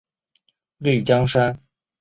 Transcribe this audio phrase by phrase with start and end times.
[0.79, 1.59] 丽江杉